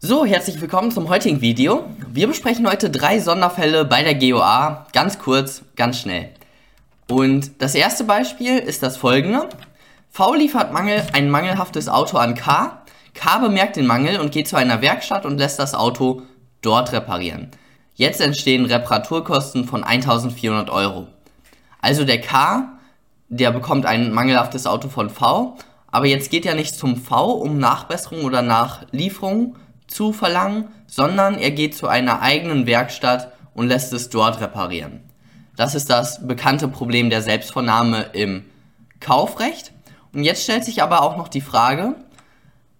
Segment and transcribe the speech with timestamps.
[0.00, 1.84] So, herzlich willkommen zum heutigen Video.
[2.12, 6.28] Wir besprechen heute drei Sonderfälle bei der GOA, ganz kurz, ganz schnell.
[7.10, 9.48] Und das erste Beispiel ist das folgende.
[10.08, 12.80] V liefert Mangel, ein mangelhaftes Auto an K.
[13.12, 16.22] K bemerkt den Mangel und geht zu einer Werkstatt und lässt das Auto
[16.62, 17.50] dort reparieren.
[17.96, 21.08] Jetzt entstehen Reparaturkosten von 1400 Euro.
[21.82, 22.68] Also der K,
[23.28, 25.56] der bekommt ein mangelhaftes Auto von V,
[25.90, 29.56] aber jetzt geht er nicht zum V, um Nachbesserung oder Nachlieferung
[29.88, 35.00] zu verlangen, sondern er geht zu einer eigenen Werkstatt und lässt es dort reparieren.
[35.56, 38.44] Das ist das bekannte Problem der Selbstvornahme im
[39.00, 39.72] Kaufrecht.
[40.12, 41.96] Und jetzt stellt sich aber auch noch die Frage,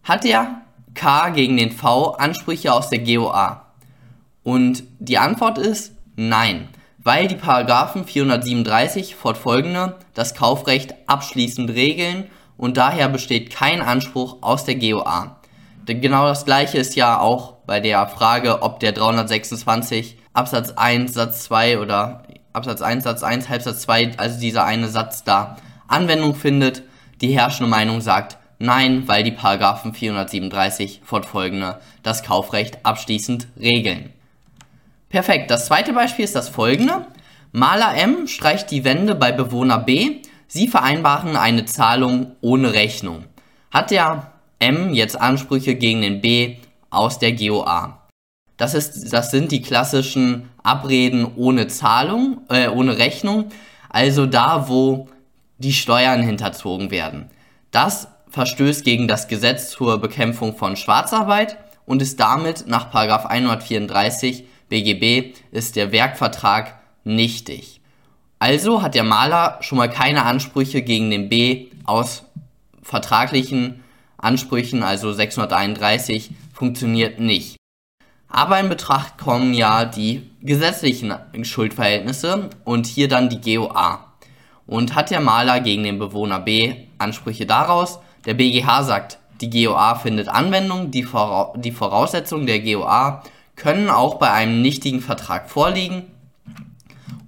[0.05, 0.63] hat der
[0.95, 3.66] K gegen den V Ansprüche aus der GOA?
[4.45, 6.69] Und die Antwort ist nein,
[6.99, 14.65] weil die Paragraphen 437 fortfolgende das Kaufrecht abschließend regeln und daher besteht kein Anspruch aus
[14.65, 15.38] der GOA.
[15.95, 21.45] Genau das gleiche ist ja auch bei der Frage, ob der 326 Absatz 1 Satz
[21.45, 26.82] 2 oder Absatz 1 Satz 1 Halbsatz 2, also dieser eine Satz da Anwendung findet.
[27.23, 34.13] Die herrschende Meinung sagt nein, weil die Paragraphen 437 fortfolgende das Kaufrecht abschließend regeln.
[35.09, 37.07] Perfekt, das zweite Beispiel ist das folgende.
[37.52, 40.16] Maler M streicht die Wände bei Bewohner B.
[40.48, 43.24] Sie vereinbaren eine Zahlung ohne Rechnung.
[43.70, 46.56] Hat der M jetzt Ansprüche gegen den B
[46.90, 48.09] aus der GOA.
[48.56, 53.51] Das, ist, das sind die klassischen Abreden ohne Zahlung, äh, ohne Rechnung,
[53.88, 55.09] also da, wo
[55.59, 57.30] die Steuern hinterzogen werden.
[57.70, 65.34] Das verstößt gegen das Gesetz zur Bekämpfung von Schwarzarbeit und ist damit nach 134 BGB
[65.50, 67.81] ist der Werkvertrag nichtig.
[68.38, 72.25] Also hat der Maler schon mal keine Ansprüche gegen den B aus
[72.82, 73.82] vertraglichen
[74.19, 77.56] Ansprüchen, also 631, funktioniert nicht.
[78.28, 84.05] Aber in Betracht kommen ja die gesetzlichen Schuldverhältnisse und hier dann die GOA.
[84.66, 88.00] Und hat der Maler gegen den Bewohner B Ansprüche daraus?
[88.26, 93.22] Der BGH sagt, die GOA findet Anwendung, die, Vora die Voraussetzungen der GOA
[93.56, 96.04] können auch bei einem nichtigen Vertrag vorliegen.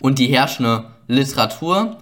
[0.01, 1.97] Und die herrschende Literatur,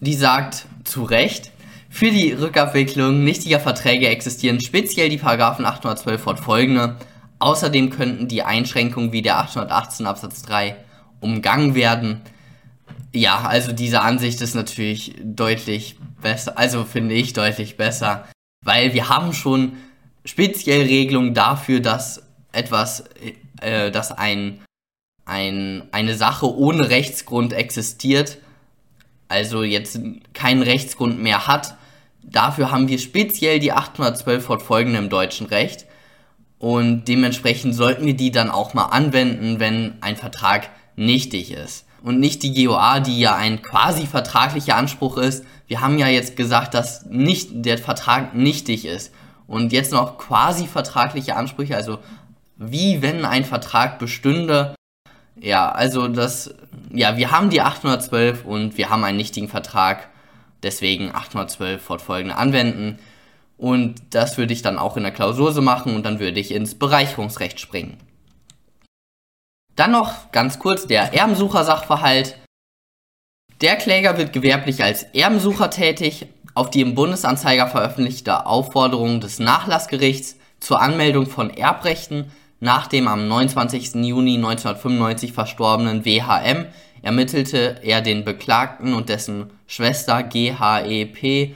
[0.00, 1.50] die sagt zu Recht,
[1.92, 6.96] für die Rückabwicklung nichtiger Verträge existieren speziell die Paragraphen 812 fortfolgende.
[7.40, 10.76] Außerdem könnten die Einschränkungen wie der 818 Absatz 3
[11.20, 12.22] umgangen werden.
[13.12, 18.28] Ja, also diese Ansicht ist natürlich deutlich besser, also finde ich deutlich besser,
[18.64, 19.72] weil wir haben schon
[20.24, 22.22] speziell Regelungen dafür, dass
[22.52, 23.04] etwas,
[23.60, 24.60] äh, dass ein,
[25.24, 28.38] ein, eine Sache ohne Rechtsgrund existiert,
[29.28, 29.98] also jetzt
[30.34, 31.76] keinen Rechtsgrund mehr hat,
[32.22, 35.86] Dafür haben wir speziell die 812 fortfolgende im deutschen Recht
[36.60, 41.86] und dementsprechend sollten wir die dann auch mal anwenden, wenn ein Vertrag nichtig ist.
[42.02, 45.44] Und nicht die GOA, die ja ein quasi vertraglicher Anspruch ist.
[45.66, 49.10] Wir haben ja jetzt gesagt, dass nicht der Vertrag nichtig ist.
[49.46, 51.98] Und jetzt noch quasi vertragliche Ansprüche, also
[52.58, 54.74] wie wenn ein Vertrag bestünde.
[55.40, 56.54] Ja, also das,
[56.92, 60.09] ja, wir haben die 812 und wir haben einen nichtigen Vertrag
[60.62, 62.98] Deswegen 812 fortfolgende anwenden.
[63.56, 66.52] Und das würde ich dann auch in der Klausur so machen und dann würde ich
[66.52, 67.98] ins Bereicherungsrecht springen.
[69.76, 72.36] Dann noch ganz kurz der Erbensucher-Sachverhalt.
[73.60, 76.26] Der Kläger wird gewerblich als Erbensucher tätig.
[76.54, 83.26] Auf die im Bundesanzeiger veröffentlichte Aufforderung des Nachlassgerichts zur Anmeldung von Erbrechten nach dem am
[83.26, 83.94] 29.
[84.04, 86.66] Juni 1995 verstorbenen WHM
[87.02, 91.54] ermittelte er den Beklagten und dessen Schwester GHEP,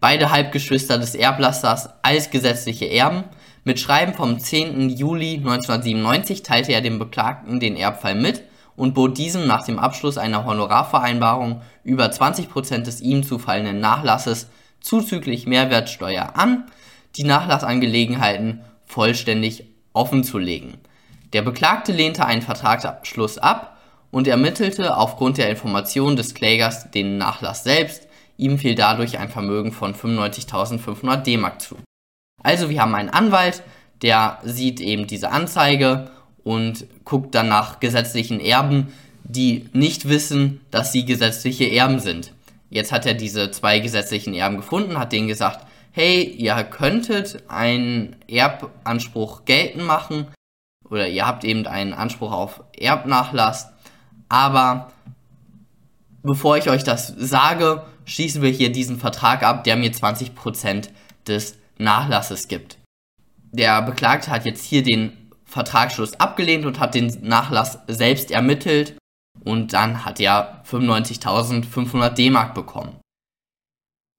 [0.00, 3.24] beide Halbgeschwister des Erblasters, als gesetzliche Erben.
[3.64, 4.90] Mit Schreiben vom 10.
[4.90, 8.44] Juli 1997 teilte er dem Beklagten den Erbfall mit
[8.76, 14.48] und bot diesem nach dem Abschluss einer Honorarvereinbarung über 20% des ihm zufallenden Nachlasses
[14.80, 16.66] zuzüglich Mehrwertsteuer an,
[17.16, 20.78] die Nachlassangelegenheiten vollständig offenzulegen.
[21.32, 23.75] Der Beklagte lehnte einen Vertragsabschluss ab
[24.10, 28.06] und ermittelte aufgrund der Informationen des Klägers den Nachlass selbst.
[28.36, 31.76] Ihm fiel dadurch ein Vermögen von 95.500 D-Mark zu.
[32.42, 33.62] Also wir haben einen Anwalt,
[34.02, 36.10] der sieht eben diese Anzeige
[36.44, 38.92] und guckt dann nach gesetzlichen Erben,
[39.24, 42.32] die nicht wissen, dass sie gesetzliche Erben sind.
[42.70, 48.16] Jetzt hat er diese zwei gesetzlichen Erben gefunden, hat denen gesagt, hey, ihr könntet einen
[48.28, 50.28] Erbanspruch geltend machen
[50.88, 53.72] oder ihr habt eben einen Anspruch auf Erbnachlass
[54.28, 54.92] aber
[56.22, 60.88] bevor ich euch das sage, schließen wir hier diesen Vertrag ab, der mir 20%
[61.26, 62.78] des Nachlasses gibt.
[63.52, 65.12] der Beklagte hat jetzt hier den
[65.44, 68.98] Vertragsschluss abgelehnt und hat den Nachlass selbst ermittelt
[69.44, 73.00] und dann hat er 95.500 D-Mark bekommen.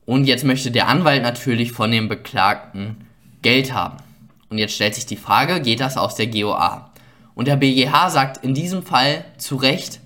[0.05, 3.07] Und jetzt möchte der Anwalt natürlich von dem Beklagten
[3.41, 3.97] Geld haben.
[4.49, 6.86] Und jetzt stellt sich die Frage, geht das aus der GOA?
[7.37, 9.99] Und der BGH sagt in diesem Fall zu Recht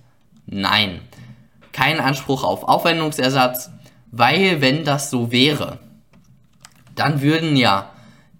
[0.47, 0.99] nein.
[1.71, 3.71] Kein Anspruch auf Aufwendungsersatz,
[4.11, 5.79] weil wenn das so wäre,
[6.93, 7.89] dann würden ja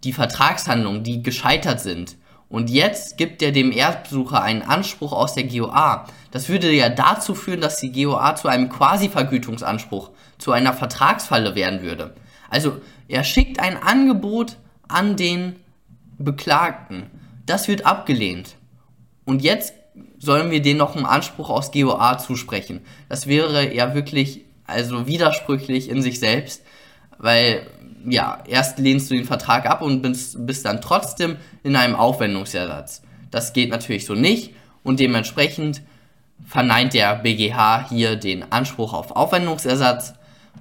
[0.04, 2.18] die Vertragshandlungen, die gescheitert sind,
[2.50, 6.06] und jetzt gibt er dem Erbsucher einen Anspruch aus der GOA.
[6.32, 11.82] Das würde ja dazu führen, dass die GOA zu einem Quasi-Vergütungsanspruch, zu einer Vertragsfalle werden
[11.82, 12.14] würde.
[12.50, 14.58] Also er schickt ein Angebot
[14.90, 15.56] an den
[16.18, 17.10] Beklagten.
[17.46, 18.58] Das wird abgelehnt.
[19.32, 19.74] Und jetzt
[20.20, 22.82] sollen wir denen noch einen Anspruch aus GOA zusprechen.
[23.08, 26.64] Das wäre ja wirklich also widersprüchlich in sich selbst,
[27.18, 27.66] weil
[28.06, 33.04] ja, erst lehnst du den Vertrag ab und bist, bist dann trotzdem in einem Aufwendungsersatz.
[33.32, 35.82] Das geht natürlich so nicht und dementsprechend
[36.46, 40.14] verneint der BGH hier den Anspruch auf Aufwendungsersatz.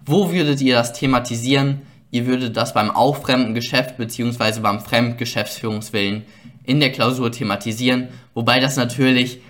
[0.07, 1.83] Wo würdet ihr das thematisieren?
[2.13, 4.61] Ihr würdet das beim auffremden Geschäft bzw.
[4.61, 6.23] beim Fremdgeschäftsführungswillen
[6.71, 9.41] in der Klausur thematisieren, wobei das natürlich,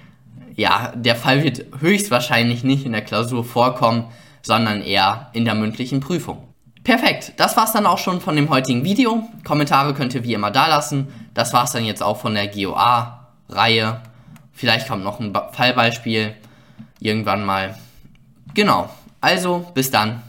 [0.57, 4.07] ja, der Fall wird höchstwahrscheinlich nicht in der Klausur vorkommen,
[4.41, 6.49] sondern eher in der mündlichen Prüfung.
[6.83, 9.29] Perfekt, das war's dann auch schon von dem heutigen Video.
[9.45, 11.09] Kommentare könnt ihr wie immer da lassen.
[11.35, 14.01] Das war's dann jetzt auch von der GOA-Reihe.
[14.53, 16.35] Vielleicht kommt noch ein Fallbeispiel
[16.99, 17.77] irgendwann mal.
[18.55, 18.89] Genau,
[19.21, 20.23] also bis dann.